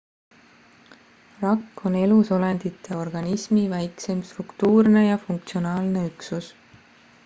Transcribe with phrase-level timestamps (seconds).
[1.41, 6.55] rakk on elusolendite organismi väikseim struktuurne ja funktsionaalne üksus